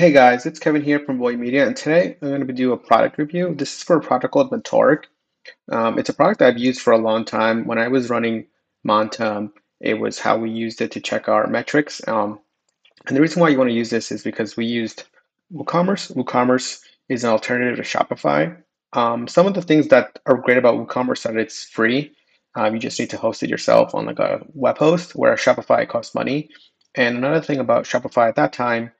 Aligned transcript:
Hey 0.00 0.12
guys, 0.12 0.46
it's 0.46 0.58
Kevin 0.58 0.80
here 0.80 0.98
from 0.98 1.18
Boy 1.18 1.36
Media, 1.36 1.66
and 1.66 1.76
today 1.76 2.16
I'm 2.22 2.28
going 2.28 2.46
to 2.46 2.54
do 2.54 2.72
a 2.72 2.78
product 2.78 3.18
review. 3.18 3.54
This 3.54 3.76
is 3.76 3.82
for 3.82 3.98
a 3.98 4.00
product 4.00 4.32
called 4.32 4.50
Metorik. 4.50 5.04
Um, 5.70 5.98
it's 5.98 6.08
a 6.08 6.14
product 6.14 6.40
I've 6.40 6.56
used 6.56 6.80
for 6.80 6.94
a 6.94 6.96
long 6.96 7.22
time. 7.22 7.66
When 7.66 7.76
I 7.76 7.88
was 7.88 8.08
running 8.08 8.46
Montum, 8.82 9.52
it 9.78 10.00
was 10.00 10.18
how 10.18 10.38
we 10.38 10.48
used 10.50 10.80
it 10.80 10.90
to 10.92 11.00
check 11.00 11.28
our 11.28 11.46
metrics. 11.48 12.00
Um, 12.08 12.40
and 13.06 13.14
the 13.14 13.20
reason 13.20 13.42
why 13.42 13.50
you 13.50 13.58
want 13.58 13.68
to 13.68 13.76
use 13.76 13.90
this 13.90 14.10
is 14.10 14.22
because 14.22 14.56
we 14.56 14.64
used 14.64 15.04
WooCommerce. 15.52 16.16
WooCommerce 16.16 16.80
is 17.10 17.22
an 17.22 17.30
alternative 17.30 17.76
to 17.76 17.82
Shopify. 17.82 18.56
Um, 18.94 19.28
some 19.28 19.46
of 19.46 19.52
the 19.52 19.60
things 19.60 19.88
that 19.88 20.18
are 20.24 20.38
great 20.38 20.56
about 20.56 20.76
WooCommerce 20.76 21.24
that 21.24 21.36
it's 21.36 21.64
free. 21.64 22.16
Um, 22.54 22.72
you 22.72 22.80
just 22.80 22.98
need 22.98 23.10
to 23.10 23.18
host 23.18 23.42
it 23.42 23.50
yourself 23.50 23.94
on 23.94 24.06
like 24.06 24.18
a 24.18 24.46
web 24.54 24.78
host, 24.78 25.14
where 25.14 25.34
Shopify 25.34 25.86
costs 25.86 26.14
money. 26.14 26.48
And 26.94 27.18
another 27.18 27.42
thing 27.42 27.58
about 27.58 27.84
Shopify 27.84 28.30
at 28.30 28.36
that 28.36 28.54
time 28.54 28.92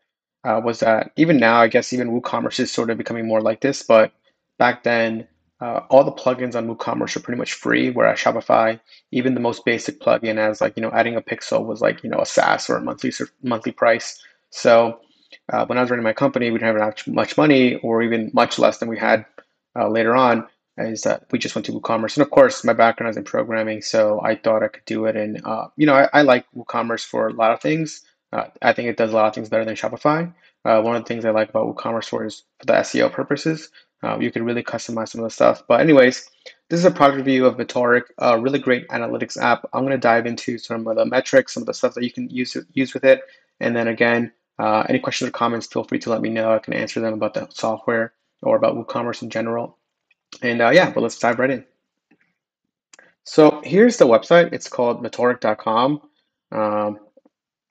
uh, 0.44 0.60
was 0.64 0.80
that 0.80 1.12
even 1.16 1.36
now, 1.38 1.60
I 1.60 1.68
guess 1.68 1.92
even 1.92 2.10
WooCommerce 2.10 2.60
is 2.60 2.72
sort 2.72 2.90
of 2.90 2.98
becoming 2.98 3.26
more 3.26 3.40
like 3.40 3.60
this, 3.60 3.82
but 3.82 4.12
back 4.58 4.82
then, 4.82 5.26
uh, 5.60 5.80
all 5.90 6.04
the 6.04 6.12
plugins 6.12 6.54
on 6.54 6.66
WooCommerce 6.74 7.16
are 7.16 7.20
pretty 7.20 7.38
much 7.38 7.52
free, 7.52 7.90
whereas 7.90 8.18
Shopify, 8.18 8.80
even 9.12 9.34
the 9.34 9.40
most 9.40 9.64
basic 9.64 10.00
plugin 10.00 10.38
as 10.38 10.60
like, 10.60 10.74
you 10.76 10.82
know, 10.82 10.90
adding 10.92 11.16
a 11.16 11.20
pixel 11.20 11.66
was 11.66 11.82
like, 11.82 12.02
you 12.02 12.08
know, 12.08 12.20
a 12.20 12.26
SaaS 12.26 12.70
or 12.70 12.76
a 12.76 12.80
monthly 12.80 13.12
monthly 13.42 13.72
price. 13.72 14.22
So 14.48 15.00
uh, 15.52 15.66
when 15.66 15.76
I 15.76 15.82
was 15.82 15.90
running 15.90 16.04
my 16.04 16.14
company, 16.14 16.50
we 16.50 16.58
didn't 16.58 16.80
have 16.80 17.06
much 17.06 17.36
money 17.36 17.76
or 17.76 18.02
even 18.02 18.30
much 18.32 18.58
less 18.58 18.78
than 18.78 18.88
we 18.88 18.98
had 18.98 19.26
uh, 19.76 19.88
later 19.88 20.16
on 20.16 20.46
is 20.78 21.02
that 21.02 21.26
we 21.30 21.38
just 21.38 21.54
went 21.54 21.66
to 21.66 21.72
WooCommerce. 21.72 22.16
And 22.16 22.22
of 22.22 22.30
course, 22.30 22.64
my 22.64 22.72
background 22.72 23.10
is 23.10 23.16
in 23.16 23.24
programming, 23.24 23.82
so 23.82 24.20
I 24.22 24.36
thought 24.36 24.62
I 24.62 24.68
could 24.68 24.84
do 24.86 25.04
it. 25.04 25.16
And, 25.16 25.44
uh, 25.44 25.68
you 25.76 25.86
know, 25.86 25.94
I, 25.94 26.08
I 26.12 26.22
like 26.22 26.46
WooCommerce 26.56 27.04
for 27.04 27.28
a 27.28 27.32
lot 27.32 27.52
of 27.52 27.60
things. 27.60 28.02
Uh, 28.32 28.44
I 28.62 28.72
think 28.72 28.88
it 28.88 28.96
does 28.96 29.12
a 29.12 29.14
lot 29.14 29.26
of 29.26 29.34
things 29.34 29.48
better 29.48 29.64
than 29.64 29.74
Shopify. 29.74 30.32
Uh, 30.64 30.80
one 30.82 30.94
of 30.94 31.02
the 31.02 31.08
things 31.08 31.24
I 31.24 31.30
like 31.30 31.50
about 31.50 31.74
WooCommerce 31.74 32.08
for 32.08 32.24
is 32.24 32.44
for 32.58 32.66
the 32.66 32.74
SEO 32.74 33.12
purposes. 33.12 33.70
Uh, 34.02 34.18
you 34.18 34.30
can 34.30 34.44
really 34.44 34.62
customize 34.62 35.08
some 35.08 35.20
of 35.20 35.24
the 35.26 35.30
stuff. 35.30 35.62
But 35.66 35.80
anyways, 35.80 36.30
this 36.68 36.78
is 36.78 36.84
a 36.84 36.90
product 36.90 37.18
review 37.18 37.46
of 37.46 37.56
Metorik, 37.56 38.04
a 38.18 38.38
really 38.38 38.58
great 38.58 38.88
analytics 38.88 39.36
app. 39.36 39.68
I'm 39.72 39.82
going 39.82 39.92
to 39.92 39.98
dive 39.98 40.26
into 40.26 40.58
some 40.58 40.86
of 40.86 40.96
the 40.96 41.04
metrics, 41.04 41.54
some 41.54 41.62
of 41.62 41.66
the 41.66 41.74
stuff 41.74 41.94
that 41.94 42.04
you 42.04 42.12
can 42.12 42.30
use 42.30 42.56
use 42.72 42.94
with 42.94 43.04
it, 43.04 43.20
and 43.58 43.74
then 43.76 43.88
again, 43.88 44.32
uh, 44.58 44.84
any 44.88 44.98
questions 44.98 45.28
or 45.28 45.32
comments, 45.32 45.66
feel 45.66 45.84
free 45.84 45.98
to 45.98 46.10
let 46.10 46.20
me 46.20 46.28
know. 46.28 46.52
I 46.52 46.58
can 46.58 46.74
answer 46.74 47.00
them 47.00 47.14
about 47.14 47.34
the 47.34 47.48
software 47.50 48.12
or 48.42 48.56
about 48.56 48.76
WooCommerce 48.76 49.22
in 49.22 49.30
general. 49.30 49.76
And 50.42 50.62
uh, 50.62 50.70
yeah, 50.70 50.90
but 50.90 51.02
let's 51.02 51.18
dive 51.18 51.38
right 51.38 51.50
in. 51.50 51.64
So 53.24 53.60
here's 53.64 53.96
the 53.96 54.06
website. 54.06 54.52
It's 54.52 54.68
called 54.68 55.02
metorik.com. 55.02 56.02
Um, 56.52 56.98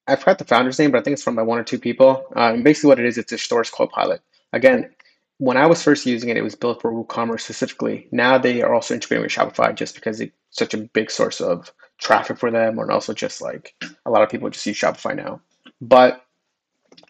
I 0.10 0.16
forgot 0.16 0.40
the 0.40 0.46
founder's 0.46 0.80
name, 0.80 0.92
but 0.92 1.00
I 1.00 1.04
think 1.04 1.14
it's 1.14 1.24
from 1.24 1.36
by 1.36 1.44
one 1.44 1.60
or 1.60 1.64
two 1.64 1.80
people. 1.80 2.26
Uh, 2.36 2.54
and 2.54 2.64
basically, 2.64 2.90
what 2.90 3.00
it 3.00 3.06
is, 3.06 3.18
it's 3.18 3.32
a 3.32 3.38
stores 3.38 3.70
Copilot. 3.70 4.22
Again, 4.54 4.90
when 5.38 5.58
I 5.58 5.68
was 5.68 5.82
first 5.82 6.06
using 6.06 6.30
it, 6.30 6.38
it 6.38 6.44
was 6.44 6.56
built 6.56 6.82
for 6.82 6.92
WooCommerce 6.92 7.42
specifically. 7.42 8.08
Now 8.12 8.38
they 8.38 8.62
are 8.62 8.74
also 8.74 8.94
integrating 8.94 9.24
with 9.24 9.32
Shopify 9.32 9.74
just 9.74 9.96
because 9.96 10.20
it's 10.20 10.34
such 10.50 10.74
a 10.74 10.78
big 10.78 11.10
source 11.10 11.40
of 11.40 11.72
traffic 12.00 12.38
for 12.38 12.52
them, 12.52 12.80
and 12.80 12.92
also 12.92 13.14
just 13.14 13.42
like 13.42 13.74
a 14.06 14.12
lot 14.12 14.24
of 14.24 14.30
people 14.30 14.50
just 14.50 14.66
use 14.66 14.80
Shopify 14.80 15.16
now. 15.16 15.42
But 15.80 16.26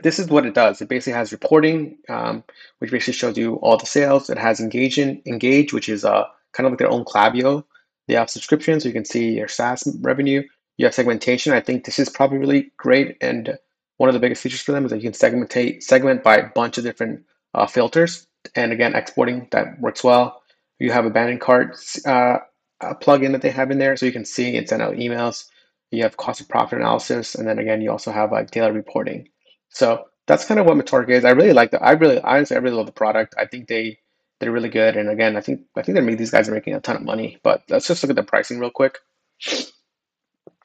this 0.03 0.19
is 0.19 0.27
what 0.27 0.45
it 0.45 0.53
does. 0.53 0.81
It 0.81 0.89
basically 0.89 1.13
has 1.13 1.31
reporting, 1.31 1.97
um, 2.07 2.43
which 2.79 2.91
basically 2.91 3.13
shows 3.13 3.37
you 3.37 3.55
all 3.55 3.77
the 3.77 3.85
sales. 3.85 4.29
It 4.29 4.37
has 4.37 4.59
engage, 4.59 4.99
engage 4.99 5.73
which 5.73 5.89
is 5.89 6.05
uh, 6.05 6.25
kind 6.53 6.67
of 6.67 6.73
like 6.73 6.79
their 6.79 6.91
own 6.91 7.05
Klaviyo. 7.05 7.63
They 8.07 8.15
have 8.15 8.29
subscriptions, 8.29 8.83
so 8.83 8.89
you 8.89 8.93
can 8.93 9.05
see 9.05 9.31
your 9.33 9.47
SaaS 9.47 9.83
revenue 10.01 10.43
you 10.79 10.85
have 10.85 10.95
segmentation. 10.95 11.51
I 11.51 11.59
think 11.59 11.83
this 11.83 11.99
is 11.99 12.09
probably 12.09 12.37
really 12.37 12.71
great. 12.77 13.17
And 13.19 13.57
one 13.97 14.07
of 14.07 14.13
the 14.13 14.19
biggest 14.19 14.41
features 14.41 14.61
for 14.61 14.71
them 14.71 14.85
is 14.85 14.91
that 14.91 15.03
you 15.03 15.11
can 15.11 15.11
segmentate 15.11 15.83
segment 15.83 16.23
by 16.23 16.37
a 16.37 16.49
bunch 16.55 16.77
of 16.77 16.85
different 16.85 17.25
uh, 17.53 17.67
filters. 17.67 18.25
And 18.55 18.71
again, 18.71 18.95
exporting 18.95 19.49
that 19.51 19.77
works 19.81 20.05
well. 20.05 20.41
You 20.79 20.93
have 20.93 21.05
abandoned 21.05 21.41
cart 21.41 21.77
uh, 22.05 22.37
plugin 22.81 23.33
that 23.33 23.41
they 23.41 23.49
have 23.49 23.71
in 23.71 23.77
there, 23.77 23.97
so 23.97 24.05
you 24.05 24.13
can 24.13 24.23
see 24.23 24.55
and 24.55 24.69
send 24.69 24.81
out 24.81 24.95
emails. 24.95 25.47
You 25.91 26.03
have 26.03 26.15
cost 26.15 26.39
of 26.39 26.47
profit 26.47 26.79
analysis, 26.79 27.35
and 27.35 27.45
then 27.45 27.59
again, 27.59 27.81
you 27.81 27.91
also 27.91 28.13
have 28.13 28.31
like 28.31 28.51
daily 28.51 28.71
reporting. 28.71 29.27
So 29.67 30.05
that's 30.27 30.45
kind 30.45 30.61
of 30.61 30.65
what 30.65 30.77
Metorik 30.77 31.09
is. 31.09 31.25
I 31.25 31.31
really 31.31 31.51
like 31.51 31.71
that. 31.71 31.83
I 31.83 31.91
really, 31.91 32.21
honestly, 32.21 32.55
I 32.55 32.61
really 32.61 32.77
love 32.77 32.85
the 32.85 32.93
product. 32.93 33.35
I 33.37 33.47
think 33.47 33.67
they 33.67 33.99
they're 34.39 34.53
really 34.53 34.69
good. 34.69 34.95
And 34.95 35.09
again, 35.09 35.35
I 35.35 35.41
think 35.41 35.59
I 35.75 35.81
think 35.81 35.97
they're 35.97 36.15
these 36.15 36.31
guys 36.31 36.47
are 36.47 36.53
making 36.53 36.75
a 36.75 36.79
ton 36.79 36.95
of 36.95 37.01
money. 37.01 37.37
But 37.43 37.63
let's 37.67 37.87
just 37.87 38.01
look 38.01 38.11
at 38.11 38.15
the 38.15 38.23
pricing 38.23 38.59
real 38.59 38.71
quick. 38.71 38.99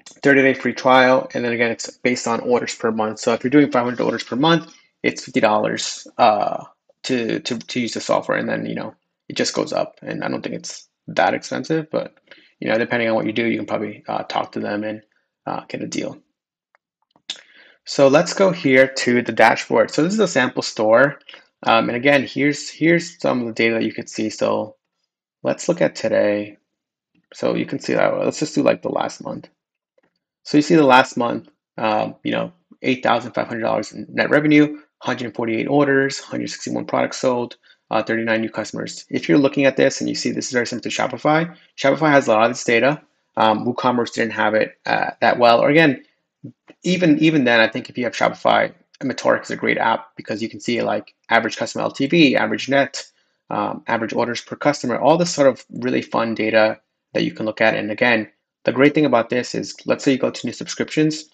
30 0.06 0.42
day 0.42 0.54
free 0.54 0.72
trial. 0.72 1.28
And 1.34 1.44
then 1.44 1.52
again, 1.52 1.70
it's 1.70 1.90
based 1.98 2.26
on 2.26 2.40
orders 2.40 2.74
per 2.74 2.90
month. 2.90 3.20
So 3.20 3.32
if 3.32 3.42
you're 3.42 3.50
doing 3.50 3.70
500 3.70 4.00
orders 4.00 4.24
per 4.24 4.36
month, 4.36 4.72
it's 5.02 5.28
$50 5.28 6.06
uh, 6.18 6.64
to, 7.04 7.40
to, 7.40 7.58
to 7.58 7.80
use 7.80 7.94
the 7.94 8.00
software. 8.00 8.38
And 8.38 8.48
then, 8.48 8.66
you 8.66 8.74
know, 8.74 8.94
it 9.28 9.36
just 9.36 9.54
goes 9.54 9.72
up. 9.72 9.98
And 10.02 10.24
I 10.24 10.28
don't 10.28 10.42
think 10.42 10.54
it's 10.54 10.88
that 11.08 11.34
expensive, 11.34 11.90
but, 11.90 12.14
you 12.60 12.68
know, 12.68 12.78
depending 12.78 13.08
on 13.08 13.14
what 13.14 13.26
you 13.26 13.32
do, 13.32 13.46
you 13.46 13.58
can 13.58 13.66
probably 13.66 14.04
uh, 14.08 14.22
talk 14.24 14.52
to 14.52 14.60
them 14.60 14.84
and 14.84 15.02
uh, 15.46 15.62
get 15.68 15.82
a 15.82 15.86
deal. 15.86 16.18
So 17.84 18.08
let's 18.08 18.32
go 18.32 18.50
here 18.50 18.88
to 18.88 19.20
the 19.20 19.32
dashboard. 19.32 19.90
So 19.90 20.02
this 20.02 20.14
is 20.14 20.20
a 20.20 20.28
sample 20.28 20.62
store. 20.62 21.18
Um, 21.64 21.88
and 21.88 21.96
again, 21.96 22.24
here's 22.26 22.70
here's 22.70 23.20
some 23.20 23.40
of 23.40 23.46
the 23.46 23.52
data 23.52 23.74
that 23.74 23.84
you 23.84 23.92
could 23.92 24.08
see. 24.08 24.30
So 24.30 24.76
let's 25.42 25.68
look 25.68 25.80
at 25.82 25.94
today. 25.94 26.56
So 27.34 27.54
you 27.54 27.66
can 27.66 27.78
see 27.78 27.94
that. 27.94 28.18
Let's 28.18 28.38
just 28.38 28.54
do 28.54 28.62
like 28.62 28.82
the 28.82 28.88
last 28.88 29.22
month. 29.22 29.48
So 30.44 30.58
you 30.58 30.62
see 30.62 30.76
the 30.76 30.84
last 30.84 31.16
month, 31.16 31.48
um, 31.78 32.14
you 32.22 32.32
know, 32.32 32.52
$8,500 32.82 33.94
in 33.94 34.06
net 34.10 34.30
revenue, 34.30 34.66
148 34.66 35.66
orders, 35.66 36.20
161 36.20 36.84
products 36.84 37.18
sold, 37.18 37.56
uh, 37.90 38.02
39 38.02 38.40
new 38.40 38.50
customers. 38.50 39.04
If 39.10 39.28
you're 39.28 39.38
looking 39.38 39.64
at 39.64 39.76
this 39.76 40.00
and 40.00 40.08
you 40.08 40.14
see 40.14 40.30
this 40.30 40.46
is 40.46 40.52
very 40.52 40.66
similar 40.66 40.82
to 40.82 40.88
Shopify, 40.90 41.54
Shopify 41.78 42.10
has 42.10 42.28
a 42.28 42.32
lot 42.32 42.44
of 42.44 42.50
this 42.50 42.64
data. 42.64 43.00
Um, 43.36 43.66
WooCommerce 43.66 44.12
didn't 44.12 44.32
have 44.32 44.54
it 44.54 44.78
uh, 44.86 45.10
that 45.20 45.38
well. 45.38 45.60
Or 45.60 45.68
again, 45.68 46.04
even 46.82 47.18
even 47.18 47.44
then, 47.44 47.60
I 47.60 47.68
think 47.68 47.88
if 47.88 47.98
you 47.98 48.04
have 48.04 48.14
Shopify, 48.14 48.72
Metorik 49.02 49.42
is 49.42 49.50
a 49.50 49.56
great 49.56 49.78
app 49.78 50.14
because 50.16 50.42
you 50.42 50.48
can 50.48 50.60
see 50.60 50.82
like 50.82 51.14
average 51.30 51.56
customer 51.56 51.84
LTV, 51.84 52.36
average 52.36 52.68
net, 52.68 53.04
um, 53.50 53.82
average 53.86 54.12
orders 54.12 54.40
per 54.40 54.56
customer, 54.56 54.98
all 54.98 55.16
this 55.16 55.34
sort 55.34 55.48
of 55.48 55.64
really 55.70 56.02
fun 56.02 56.34
data 56.34 56.80
that 57.12 57.24
you 57.24 57.32
can 57.32 57.46
look 57.46 57.60
at. 57.60 57.74
And 57.74 57.90
again, 57.90 58.30
the 58.64 58.72
great 58.72 58.94
thing 58.94 59.06
about 59.06 59.30
this 59.30 59.54
is, 59.54 59.74
let's 59.86 60.04
say 60.04 60.12
you 60.12 60.18
go 60.18 60.30
to 60.30 60.46
new 60.46 60.52
subscriptions, 60.52 61.26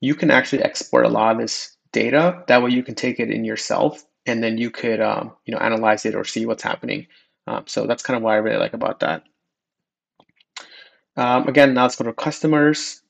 you 0.00 0.14
can 0.14 0.30
actually 0.30 0.62
export 0.62 1.06
a 1.06 1.08
lot 1.08 1.32
of 1.32 1.40
this 1.40 1.76
data. 1.92 2.44
That 2.46 2.62
way 2.62 2.70
you 2.70 2.82
can 2.82 2.94
take 2.94 3.18
it 3.20 3.30
in 3.30 3.44
yourself 3.44 4.04
and 4.26 4.42
then 4.42 4.58
you 4.58 4.70
could, 4.70 5.00
um, 5.00 5.32
you 5.44 5.54
know, 5.54 5.60
analyze 5.60 6.06
it 6.06 6.14
or 6.14 6.24
see 6.24 6.46
what's 6.46 6.62
happening. 6.62 7.06
Um, 7.46 7.64
so 7.66 7.86
that's 7.86 8.02
kind 8.02 8.16
of 8.16 8.22
what 8.22 8.34
I 8.34 8.36
really 8.36 8.58
like 8.58 8.74
about 8.74 9.00
that. 9.00 9.24
Um, 11.16 11.48
again, 11.48 11.74
now 11.74 11.82
let's 11.82 11.96
go 11.96 12.04
to 12.04 12.12
customers. 12.12 13.02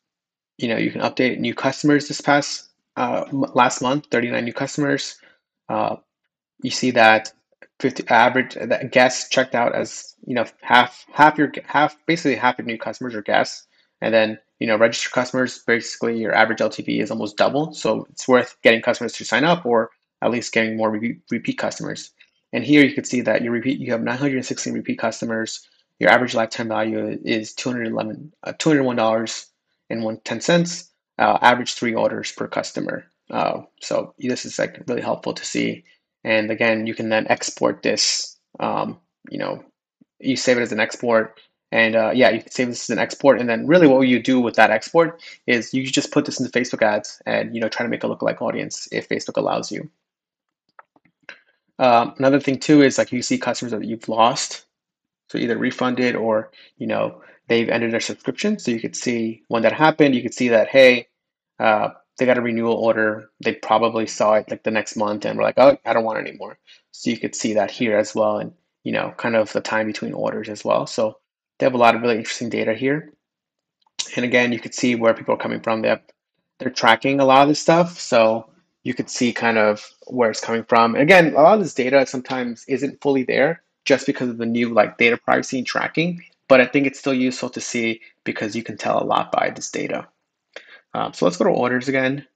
You 0.56 0.68
know, 0.68 0.76
you 0.76 0.90
can 0.90 1.02
update 1.02 1.38
new 1.38 1.54
customers 1.54 2.08
this 2.08 2.20
past 2.20 2.70
uh, 2.96 3.26
last 3.30 3.82
month, 3.82 4.06
39 4.10 4.44
new 4.44 4.52
customers. 4.52 5.16
Uh, 5.68 5.96
you 6.62 6.70
see 6.70 6.92
that 6.92 7.32
50 7.80 8.08
average 8.08 8.54
that 8.54 8.90
guests 8.92 9.28
checked 9.28 9.54
out 9.54 9.74
as 9.74 10.14
you 10.26 10.34
know 10.34 10.44
half 10.62 11.06
half 11.12 11.38
your 11.38 11.52
half 11.64 11.96
basically 12.06 12.34
half 12.34 12.58
your 12.58 12.66
new 12.66 12.78
customers 12.78 13.14
are 13.14 13.22
guests 13.22 13.66
and 14.00 14.12
then 14.12 14.38
you 14.58 14.66
know 14.66 14.76
registered 14.76 15.12
customers 15.12 15.62
basically 15.66 16.18
your 16.18 16.34
average 16.34 16.58
ltv 16.58 17.00
is 17.00 17.10
almost 17.10 17.36
double. 17.36 17.72
So 17.72 18.06
it's 18.10 18.26
worth 18.26 18.56
getting 18.62 18.82
customers 18.82 19.12
to 19.14 19.24
sign 19.24 19.44
up 19.44 19.64
or 19.64 19.90
at 20.22 20.30
least 20.30 20.52
getting 20.52 20.76
more 20.76 20.90
repeat, 20.90 21.20
repeat 21.30 21.58
customers. 21.58 22.10
And 22.52 22.64
here 22.64 22.84
you 22.84 22.94
can 22.94 23.04
see 23.04 23.20
that 23.20 23.42
you 23.42 23.50
repeat 23.50 23.78
you 23.78 23.92
have 23.92 24.02
916 24.02 24.72
repeat 24.72 24.98
customers. 24.98 25.66
Your 26.00 26.10
average 26.10 26.34
lifetime 26.34 26.68
value 26.68 27.18
is 27.24 27.54
211 27.54 28.32
uh, 28.44 28.52
201 28.58 28.96
dollars 28.96 29.46
and 29.90 30.02
one 30.02 30.20
ten 30.24 30.40
cents. 30.40 30.90
Uh, 31.18 31.38
average 31.42 31.74
three 31.74 31.94
orders 31.94 32.30
per 32.32 32.46
customer. 32.46 33.04
Uh, 33.30 33.62
so 33.80 34.14
this 34.18 34.44
is 34.44 34.58
like 34.58 34.80
really 34.86 35.02
helpful 35.02 35.34
to 35.34 35.44
see 35.44 35.84
and 36.24 36.50
again, 36.50 36.86
you 36.86 36.94
can 36.94 37.08
then 37.08 37.26
export 37.28 37.82
this. 37.82 38.36
Um, 38.60 38.98
you 39.30 39.38
know, 39.38 39.64
you 40.18 40.36
save 40.36 40.58
it 40.58 40.62
as 40.62 40.72
an 40.72 40.80
export. 40.80 41.40
And 41.70 41.96
uh, 41.96 42.12
yeah, 42.14 42.30
you 42.30 42.40
can 42.40 42.50
save 42.50 42.68
this 42.68 42.88
as 42.88 42.90
an 42.90 42.98
export. 42.98 43.40
And 43.40 43.48
then 43.48 43.66
really 43.66 43.86
what 43.86 44.00
you 44.00 44.22
do 44.22 44.40
with 44.40 44.56
that 44.56 44.70
export 44.70 45.22
is 45.46 45.74
you 45.74 45.86
just 45.86 46.12
put 46.12 46.24
this 46.24 46.40
into 46.40 46.50
Facebook 46.50 46.82
ads 46.82 47.20
and, 47.26 47.54
you 47.54 47.60
know, 47.60 47.68
try 47.68 47.84
to 47.84 47.90
make 47.90 48.04
a 48.04 48.08
lookalike 48.08 48.40
audience 48.40 48.88
if 48.90 49.08
Facebook 49.08 49.36
allows 49.36 49.70
you. 49.70 49.90
Um, 51.78 52.14
another 52.18 52.40
thing 52.40 52.58
too 52.58 52.82
is 52.82 52.98
like 52.98 53.12
you 53.12 53.22
see 53.22 53.38
customers 53.38 53.72
that 53.72 53.84
you've 53.84 54.08
lost. 54.08 54.64
So 55.28 55.38
either 55.38 55.58
refunded 55.58 56.16
or, 56.16 56.50
you 56.78 56.86
know, 56.86 57.22
they've 57.48 57.68
ended 57.68 57.92
their 57.92 58.00
subscription. 58.00 58.58
So 58.58 58.70
you 58.70 58.80
could 58.80 58.96
see 58.96 59.42
when 59.48 59.62
that 59.62 59.72
happened, 59.72 60.14
you 60.14 60.22
could 60.22 60.34
see 60.34 60.48
that, 60.48 60.68
hey, 60.68 61.08
uh, 61.60 61.90
they 62.18 62.26
got 62.26 62.38
a 62.38 62.42
renewal 62.42 62.74
order. 62.74 63.30
They 63.42 63.54
probably 63.54 64.06
saw 64.06 64.34
it 64.34 64.50
like 64.50 64.64
the 64.64 64.70
next 64.70 64.96
month 64.96 65.24
and 65.24 65.38
were 65.38 65.44
like, 65.44 65.58
oh, 65.58 65.78
I 65.84 65.92
don't 65.92 66.04
want 66.04 66.18
it 66.18 66.28
anymore. 66.28 66.58
So 66.92 67.10
you 67.10 67.18
could 67.18 67.34
see 67.34 67.54
that 67.54 67.70
here 67.70 67.96
as 67.96 68.14
well, 68.14 68.38
and 68.38 68.52
you 68.84 68.92
know, 68.92 69.14
kind 69.16 69.36
of 69.36 69.52
the 69.52 69.60
time 69.60 69.86
between 69.86 70.12
orders 70.12 70.48
as 70.48 70.64
well. 70.64 70.86
So 70.86 71.18
they 71.58 71.66
have 71.66 71.74
a 71.74 71.78
lot 71.78 71.94
of 71.94 72.02
really 72.02 72.16
interesting 72.16 72.50
data 72.50 72.74
here. 72.74 73.12
And 74.16 74.24
again, 74.24 74.52
you 74.52 74.60
could 74.60 74.74
see 74.74 74.94
where 74.94 75.14
people 75.14 75.34
are 75.34 75.38
coming 75.38 75.60
from. 75.60 75.82
They 75.82 75.88
have, 75.88 76.02
they're 76.58 76.70
tracking 76.70 77.20
a 77.20 77.24
lot 77.24 77.42
of 77.42 77.48
this 77.48 77.60
stuff. 77.60 77.98
So 77.98 78.48
you 78.82 78.94
could 78.94 79.10
see 79.10 79.32
kind 79.32 79.58
of 79.58 79.86
where 80.06 80.30
it's 80.30 80.40
coming 80.40 80.64
from. 80.64 80.94
And 80.94 81.02
again, 81.02 81.34
a 81.34 81.42
lot 81.42 81.54
of 81.54 81.60
this 81.60 81.74
data 81.74 82.06
sometimes 82.06 82.64
isn't 82.68 83.00
fully 83.02 83.24
there 83.24 83.62
just 83.84 84.06
because 84.06 84.28
of 84.28 84.38
the 84.38 84.46
new 84.46 84.70
like 84.70 84.98
data 84.98 85.16
privacy 85.16 85.58
and 85.58 85.66
tracking, 85.66 86.22
but 86.48 86.60
I 86.60 86.66
think 86.66 86.86
it's 86.86 86.98
still 86.98 87.14
useful 87.14 87.50
to 87.50 87.60
see 87.60 88.00
because 88.24 88.56
you 88.56 88.62
can 88.62 88.76
tell 88.76 89.02
a 89.02 89.04
lot 89.04 89.32
by 89.32 89.50
this 89.50 89.70
data. 89.70 90.06
Um, 90.94 91.12
so 91.12 91.24
let's 91.24 91.36
go 91.36 91.44
to 91.44 91.50
orders 91.50 91.88
again. 91.88 92.26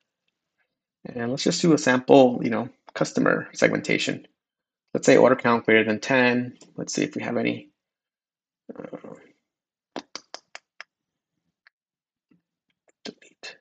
And 1.05 1.31
let's 1.31 1.45
just 1.45 1.63
do 1.63 1.73
a 1.73 1.79
sample, 1.79 2.41
you 2.43 2.51
know, 2.51 2.69
customer 2.95 3.49
segmentation. 3.55 4.27
Let's 4.95 5.07
say 5.07 5.17
order 5.17 5.37
count 5.37 5.65
greater 5.65 5.85
than 5.85 6.01
10. 6.01 6.59
Let's 6.77 6.93
see 6.93 7.03
if 7.03 7.17
we 7.17 7.23
have 7.23 7.37
any. 7.37 7.71
Uh, 8.79 8.99
delete. 13.05 13.57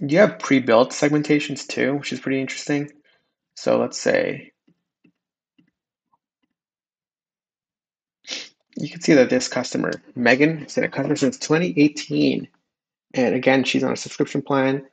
You 0.00 0.18
have 0.18 0.38
pre-built 0.38 0.90
segmentations 0.90 1.66
too, 1.66 1.94
which 1.96 2.12
is 2.12 2.20
pretty 2.20 2.40
interesting. 2.40 2.90
So 3.56 3.78
let's 3.78 4.00
say 4.00 4.52
you 8.84 8.90
can 8.90 9.00
see 9.00 9.14
that 9.14 9.30
this 9.30 9.48
customer, 9.48 9.92
Megan, 10.14 10.58
has 10.58 10.74
been 10.74 10.84
a 10.84 10.88
customer 10.88 11.16
since 11.16 11.38
2018. 11.38 12.46
And 13.14 13.34
again, 13.34 13.64
she's 13.64 13.82
on 13.82 13.92
a 13.92 13.96
subscription 13.96 14.42
plan, 14.42 14.86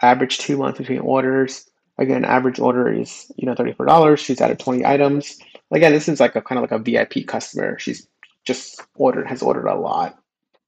average 0.00 0.38
two 0.38 0.56
months 0.56 0.78
between 0.78 1.00
orders. 1.00 1.68
Again, 1.98 2.24
average 2.24 2.60
order 2.60 2.92
is, 2.92 3.30
you 3.36 3.46
know, 3.46 3.54
$34. 3.54 4.18
She's 4.18 4.40
added 4.40 4.58
20 4.58 4.86
items. 4.86 5.38
Again, 5.70 5.92
this 5.92 6.08
is 6.08 6.20
like 6.20 6.36
a 6.36 6.42
kind 6.42 6.58
of 6.58 6.70
like 6.70 6.80
a 6.80 6.82
VIP 6.82 7.26
customer. 7.26 7.78
She's 7.78 8.06
just 8.44 8.80
ordered, 8.94 9.26
has 9.26 9.42
ordered 9.42 9.66
a 9.66 9.78
lot. 9.78 10.18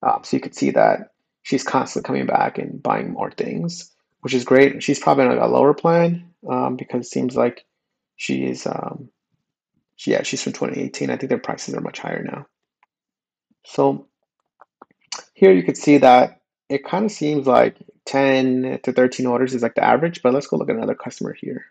Um, 0.03 0.21
so 0.25 0.37
you 0.37 0.41
could 0.41 0.55
see 0.55 0.71
that 0.73 1.13
she's 1.43 1.63
constantly 1.63 2.07
coming 2.07 2.27
back 2.27 2.59
and 2.59 2.83
buying 2.83 3.13
more 3.13 3.31
things, 3.31 3.91
which 4.21 4.35
is 4.35 4.45
great. 4.45 4.83
She's 4.83 4.99
probably 4.99 5.27
on 5.27 5.39
a 5.39 5.47
lower 5.47 5.75
plan 5.75 6.29
um, 6.51 6.77
because 6.77 7.07
it 7.07 7.11
seems 7.11 7.37
like 7.37 7.65
she 8.17 8.45
is, 8.45 8.67
um, 8.67 9.09
yeah, 10.07 10.23
she's 10.23 10.43
from 10.43 10.53
2018. 10.53 11.11
I 11.11 11.17
think 11.17 11.31
their 11.31 11.39
prices 11.39 11.75
are 11.75 11.81
much 11.81 12.01
higher 12.01 12.23
now. 12.23 12.47
So 13.65 14.07
here 15.35 15.53
you 15.53 15.63
can 15.63 15.75
see 15.75 15.99
that 15.99 16.41
it 16.69 16.85
kind 16.85 17.05
of 17.05 17.13
seems 17.13 17.47
like 17.47 17.77
10 18.07 18.81
to 18.83 18.93
13 18.93 19.27
orders 19.27 19.55
is 19.55 19.63
like 19.63 19.75
the 19.75 19.85
average, 19.85 20.23
but 20.23 20.33
let's 20.33 20.47
go 20.47 20.57
look 20.57 20.71
at 20.71 20.77
another 20.77 20.95
customer 20.95 21.35
here. 21.35 21.67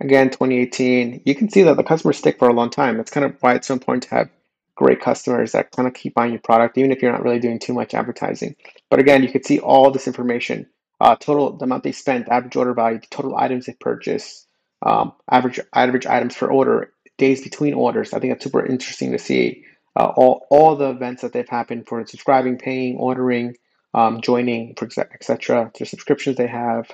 Again, 0.00 0.30
2018, 0.30 1.22
you 1.24 1.34
can 1.34 1.50
see 1.50 1.62
that 1.62 1.76
the 1.76 1.82
customers 1.82 2.18
stick 2.18 2.38
for 2.38 2.48
a 2.48 2.52
long 2.52 2.70
time. 2.70 2.96
That's 2.96 3.10
kind 3.10 3.26
of 3.26 3.36
why 3.40 3.54
it's 3.54 3.66
so 3.66 3.74
important 3.74 4.04
to 4.04 4.10
have 4.10 4.30
great 4.76 5.00
customers 5.00 5.52
that 5.52 5.72
kind 5.72 5.88
of 5.88 5.94
keep 5.94 6.14
buying 6.14 6.30
your 6.30 6.40
product, 6.40 6.78
even 6.78 6.92
if 6.92 7.02
you're 7.02 7.10
not 7.10 7.24
really 7.24 7.40
doing 7.40 7.58
too 7.58 7.72
much 7.72 7.94
advertising. 7.94 8.54
But 8.90 9.00
again, 9.00 9.24
you 9.24 9.28
can 9.28 9.42
see 9.42 9.58
all 9.58 9.90
this 9.90 10.06
information, 10.06 10.68
uh, 11.00 11.16
total, 11.16 11.56
the 11.56 11.64
amount 11.64 11.82
they 11.82 11.90
spent, 11.90 12.28
average 12.28 12.54
order 12.54 12.74
value, 12.74 13.00
total 13.10 13.36
items 13.36 13.66
they 13.66 13.72
purchased, 13.72 14.46
um, 14.82 15.12
average, 15.28 15.58
average 15.74 16.06
items 16.06 16.36
per 16.36 16.46
order, 16.46 16.92
days 17.16 17.42
between 17.42 17.74
orders. 17.74 18.12
I 18.12 18.20
think 18.20 18.32
that's 18.32 18.44
super 18.44 18.64
interesting 18.64 19.10
to 19.10 19.18
see 19.18 19.64
uh, 19.98 20.12
all, 20.16 20.46
all 20.50 20.76
the 20.76 20.90
events 20.90 21.22
that 21.22 21.32
they've 21.32 21.48
happened 21.48 21.86
for 21.88 22.06
subscribing, 22.06 22.56
paying, 22.56 22.96
ordering, 22.96 23.56
um, 23.94 24.20
joining, 24.20 24.74
etc. 24.80 25.72
The 25.76 25.84
subscriptions 25.84 26.36
they 26.36 26.46
have, 26.46 26.90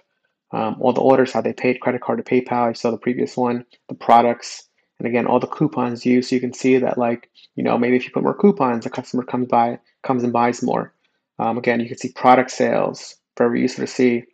um, 0.52 0.76
all 0.80 0.94
the 0.94 1.02
orders, 1.02 1.32
how 1.32 1.42
they 1.42 1.52
paid, 1.52 1.80
credit 1.80 2.00
card 2.00 2.24
to 2.24 2.24
PayPal. 2.24 2.70
I 2.70 2.72
saw 2.72 2.90
the 2.90 2.96
previous 2.96 3.36
one, 3.36 3.66
the 3.88 3.94
products, 3.94 4.68
and 4.98 5.06
again, 5.06 5.26
all 5.26 5.38
the 5.38 5.46
coupons 5.46 6.06
used. 6.06 6.30
So 6.30 6.36
you 6.36 6.40
can 6.40 6.54
see 6.54 6.78
that, 6.78 6.96
like, 6.96 7.30
you 7.56 7.62
know, 7.62 7.76
maybe 7.76 7.96
if 7.96 8.04
you 8.06 8.10
put 8.10 8.22
more 8.22 8.34
coupons, 8.34 8.84
the 8.84 8.90
customer 8.90 9.22
comes 9.22 9.48
by, 9.48 9.78
comes 10.02 10.24
and 10.24 10.32
buys 10.32 10.62
more. 10.62 10.94
Um, 11.38 11.58
again, 11.58 11.80
you 11.80 11.88
can 11.88 11.98
see 11.98 12.12
product 12.12 12.52
sales, 12.52 13.16
very 13.36 13.60
useful 13.60 13.84
to 13.84 13.92
see. 13.92 14.24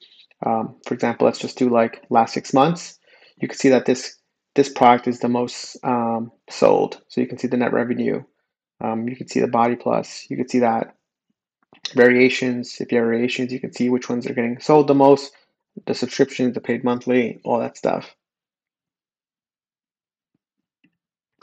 Um, 0.46 0.76
for 0.86 0.94
example, 0.94 1.24
let's 1.24 1.40
just 1.40 1.58
do 1.58 1.68
like 1.70 2.04
last 2.08 2.34
six 2.34 2.54
months. 2.54 2.98
You 3.40 3.48
can 3.48 3.58
see 3.58 3.70
that 3.70 3.86
this 3.86 4.16
this 4.54 4.68
product 4.68 5.06
is 5.06 5.20
the 5.20 5.28
most 5.28 5.76
um, 5.84 6.30
sold. 6.48 7.00
So 7.08 7.20
you 7.20 7.26
can 7.26 7.38
see 7.38 7.48
the 7.48 7.56
net 7.56 7.72
revenue 7.72 8.22
um, 8.80 9.08
you 9.08 9.16
can 9.16 9.28
see 9.28 9.40
the 9.40 9.46
body 9.46 9.76
plus. 9.76 10.26
You 10.28 10.36
can 10.36 10.48
see 10.48 10.60
that 10.60 10.94
variations. 11.94 12.80
If 12.80 12.92
you 12.92 12.98
have 12.98 13.06
variations, 13.06 13.52
you 13.52 13.60
can 13.60 13.72
see 13.72 13.90
which 13.90 14.08
ones 14.08 14.26
are 14.26 14.34
getting 14.34 14.58
sold 14.60 14.86
the 14.86 14.94
most, 14.94 15.32
the 15.86 15.94
subscriptions, 15.94 16.54
the 16.54 16.60
paid 16.60 16.82
monthly, 16.82 17.40
all 17.44 17.60
that 17.60 17.76
stuff. 17.76 18.14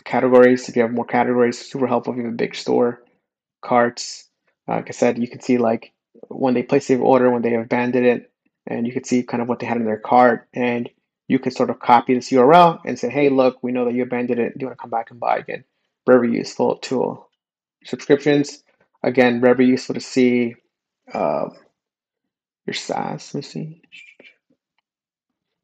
Categories. 0.04 0.68
If 0.70 0.76
you 0.76 0.82
have 0.82 0.92
more 0.92 1.06
categories, 1.06 1.60
super 1.60 1.88
helpful 1.88 2.14
if 2.14 2.18
you 2.18 2.26
have 2.26 2.34
a 2.34 2.38
big 2.38 2.56
store. 2.56 3.04
Carts. 3.62 4.30
Like 4.68 4.88
I 4.90 4.92
said, 4.92 5.20
you 5.20 5.28
can 5.28 5.42
see 5.42 5.58
like 5.58 5.94
when 6.30 6.54
they 6.54 6.64
place 6.64 6.88
the 6.88 6.98
order, 6.98 7.30
when 7.30 7.42
they 7.42 7.52
have 7.52 7.66
abandoned 7.66 8.06
it, 8.06 8.32
and 8.66 8.88
you 8.88 8.94
can 8.94 9.04
see 9.04 9.24
kind 9.24 9.42
of 9.42 9.48
what 9.48 9.60
they 9.60 9.66
had 9.66 9.78
in 9.78 9.86
their 9.86 10.00
cart, 10.00 10.48
and 10.54 10.90
you 11.28 11.40
can 11.40 11.52
sort 11.52 11.70
of 11.70 11.80
copy 11.80 12.14
this 12.14 12.32
URL 12.32 12.80
and 12.86 12.98
say, 12.98 13.10
hey, 13.10 13.30
look, 13.30 13.62
we 13.62 13.72
know 13.72 13.86
that 13.86 13.94
you 13.94 14.04
abandoned 14.04 14.40
it. 14.40 14.58
Do 14.58 14.64
you 14.64 14.68
want 14.68 14.78
to 14.78 14.82
come 14.82 14.90
back 14.90 15.12
and 15.12 15.20
buy 15.20 15.38
again? 15.38 15.64
Very 16.06 16.32
useful 16.32 16.78
tool 16.78 17.27
subscriptions. 17.88 18.64
Again, 19.04 19.42
very 19.42 19.66
useful 19.66 19.96
to 19.96 20.02
see 20.02 20.56
uh, 21.14 21.50
your 22.66 22.74
SaaS. 22.74 23.34
Let 23.34 23.36
me 23.36 23.42
see. 23.42 23.82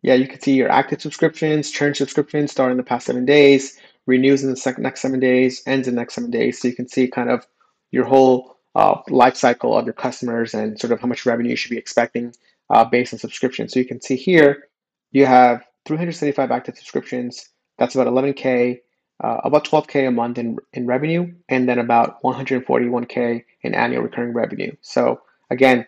Yeah, 0.02 0.16
you 0.16 0.28
can 0.28 0.42
see 0.42 0.56
your 0.56 0.70
active 0.70 1.02
subscriptions, 1.02 1.72
churn 1.72 1.96
subscriptions 1.96 2.52
start 2.52 2.72
in 2.72 2.78
the 2.78 2.84
past 2.84 3.06
seven 3.06 3.26
days, 3.26 3.80
renews 4.06 4.44
in 4.44 4.50
the 4.50 4.58
second, 4.58 4.84
next 4.84 5.02
seven 5.02 5.20
days, 5.20 5.64
ends 5.66 5.88
in 5.88 5.96
the 5.96 6.02
next 6.02 6.16
seven 6.16 6.30
days. 6.30 6.60
So 6.60 6.68
you 6.68 6.76
can 6.76 6.90
see 6.90 7.08
kind 7.08 7.30
of 7.30 7.48
your 7.92 8.04
whole 8.04 8.58
uh, 8.76 8.98
life 9.08 9.38
cycle 9.38 9.78
of 9.78 9.86
your 9.86 9.94
customers 9.94 10.54
and 10.54 10.78
sort 10.78 10.92
of 10.92 11.00
how 11.00 11.08
much 11.08 11.26
revenue 11.26 11.52
you 11.52 11.56
should 11.56 11.70
be 11.70 11.78
expecting 11.78 12.34
uh, 12.70 12.84
based 12.84 13.14
on 13.14 13.20
subscription. 13.20 13.70
So 13.70 13.80
you 13.80 13.86
can 13.86 14.02
see 14.02 14.18
here 14.18 14.68
you 15.12 15.26
have 15.26 15.64
375 15.86 16.52
active 16.52 16.78
subscriptions. 16.78 17.50
That's 17.78 17.96
about 17.96 18.08
11K 18.08 18.80
uh, 19.22 19.42
about 19.44 19.66
12k 19.66 20.08
a 20.08 20.12
month 20.12 20.38
in, 20.38 20.58
in 20.74 20.86
revenue 20.86 21.32
and 21.50 21.68
then 21.68 21.80
about 21.80 22.22
141k 22.24 23.44
in 23.62 23.74
annual 23.74 24.04
recurring 24.04 24.34
revenue. 24.34 24.76
So 24.82 25.22
again 25.50 25.86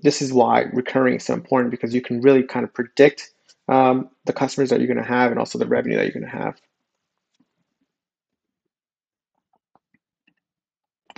this 0.00 0.22
is 0.22 0.32
why 0.32 0.62
recurring 0.72 1.16
is 1.16 1.24
so 1.24 1.34
important 1.34 1.70
because 1.70 1.94
you 1.94 2.00
can 2.00 2.20
really 2.20 2.42
kind 2.42 2.64
of 2.64 2.72
predict 2.72 3.30
um, 3.68 4.08
the 4.24 4.32
customers 4.32 4.70
that 4.70 4.80
you're 4.80 4.92
going 4.92 5.02
to 5.02 5.08
have 5.08 5.30
and 5.30 5.38
also 5.38 5.58
the 5.58 5.66
revenue 5.66 5.96
that 5.96 6.04
you're 6.04 6.20
going 6.20 6.30
to 6.30 6.36
have. 6.36 6.60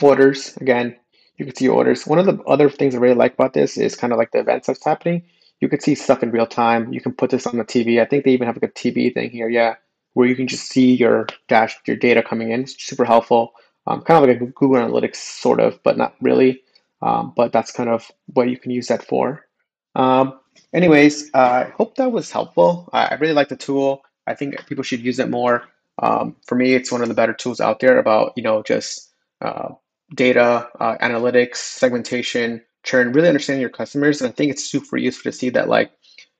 Orders 0.02 0.56
again 0.58 0.96
you 1.36 1.44
can 1.44 1.54
see 1.54 1.68
orders. 1.68 2.06
One 2.06 2.18
of 2.18 2.26
the 2.26 2.42
other 2.44 2.70
things 2.70 2.94
i 2.94 2.98
really 2.98 3.14
like 3.14 3.34
about 3.34 3.52
this 3.52 3.76
is 3.76 3.94
kind 3.94 4.12
of 4.12 4.18
like 4.18 4.32
the 4.32 4.40
events 4.40 4.66
that's 4.66 4.84
happening. 4.84 5.22
You 5.60 5.68
can 5.68 5.80
see 5.80 5.94
stuff 5.94 6.22
in 6.22 6.30
real 6.30 6.46
time. 6.46 6.92
You 6.92 7.00
can 7.00 7.12
put 7.12 7.30
this 7.30 7.46
on 7.46 7.56
the 7.56 7.64
tv 7.64 8.00
i 8.00 8.04
think 8.04 8.24
they 8.24 8.32
even 8.32 8.46
have 8.46 8.56
like 8.56 8.70
a 8.70 8.74
tv 8.74 9.12
thing 9.12 9.30
here. 9.30 9.48
Yeah 9.48 9.76
where 10.16 10.26
you 10.26 10.34
can 10.34 10.46
just 10.46 10.70
see 10.70 10.94
your 10.94 11.26
dash 11.46 11.76
your 11.86 11.94
data 11.94 12.22
coming 12.22 12.50
in. 12.50 12.62
It's 12.62 12.82
super 12.82 13.04
helpful. 13.04 13.52
Um, 13.86 14.00
kind 14.00 14.16
of 14.16 14.26
like 14.26 14.40
a 14.40 14.46
Google 14.46 14.78
Analytics 14.78 15.16
sort 15.16 15.60
of, 15.60 15.78
but 15.82 15.98
not 15.98 16.14
really. 16.22 16.62
Um, 17.02 17.34
but 17.36 17.52
that's 17.52 17.70
kind 17.70 17.90
of 17.90 18.10
what 18.32 18.48
you 18.48 18.56
can 18.56 18.70
use 18.70 18.86
that 18.88 19.06
for. 19.06 19.46
Um, 19.94 20.40
anyways, 20.72 21.30
I 21.34 21.38
uh, 21.38 21.70
hope 21.72 21.96
that 21.96 22.12
was 22.12 22.30
helpful. 22.30 22.88
I, 22.94 23.08
I, 23.08 23.14
really 23.16 23.34
like 23.34 23.50
the 23.50 23.56
tool. 23.56 24.04
I 24.26 24.34
think 24.34 24.66
people 24.66 24.82
should 24.82 25.02
use 25.02 25.18
it 25.18 25.28
more. 25.28 25.64
Um, 25.98 26.34
for 26.46 26.54
me, 26.54 26.72
it's 26.72 26.90
one 26.90 27.02
of 27.02 27.08
the 27.08 27.14
better 27.14 27.34
tools 27.34 27.60
out 27.60 27.80
there 27.80 27.98
about 27.98 28.32
you 28.36 28.42
know 28.42 28.62
just 28.62 29.12
uh, 29.42 29.68
data 30.14 30.66
uh, 30.80 30.96
analytics, 31.02 31.56
segmentation, 31.56 32.62
churn, 32.84 33.12
really 33.12 33.28
understanding 33.28 33.60
your 33.60 33.68
customers. 33.68 34.22
And 34.22 34.30
I 34.30 34.32
think 34.32 34.50
it's 34.50 34.64
super 34.64 34.96
useful 34.96 35.30
to 35.30 35.36
see 35.36 35.50
that 35.50 35.68
like 35.68 35.92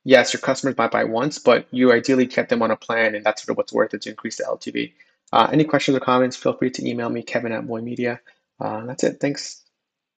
yes, 0.06 0.32
your 0.32 0.40
customers 0.40 0.78
might 0.78 0.92
buy 0.92 1.04
once, 1.04 1.38
but 1.40 1.66
you 1.72 1.92
ideally 1.92 2.28
kept 2.28 2.50
them 2.50 2.62
on 2.62 2.70
a 2.70 2.76
plan, 2.76 3.14
and 3.16 3.26
that's 3.26 3.42
sort 3.42 3.50
of 3.50 3.58
what's 3.58 3.72
worth 3.74 3.92
it 3.94 4.02
to 4.02 4.10
increase 4.10 4.38
the 4.38 4.44
LTV. 4.44 4.94
Uh, 5.32 5.48
any 5.52 5.64
questions 5.64 5.96
or 5.96 6.00
comments, 6.00 6.36
feel 6.36 6.54
free 6.54 6.70
to 6.70 6.88
email 6.88 7.10
me, 7.10 7.22
Kevin 7.22 7.52
at 7.52 7.66
Boy 7.66 7.82
Media. 7.82 8.20
Uh, 8.60 8.86
that's 8.86 9.04
it. 9.04 9.20
Thanks. 9.20 9.65